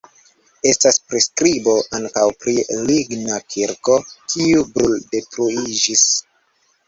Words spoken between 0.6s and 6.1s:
Estas priskribo ankaŭ pri ligna kirko, kiu bruldetruiĝis.